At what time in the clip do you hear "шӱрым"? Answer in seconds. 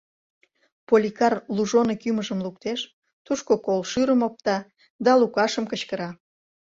3.91-4.21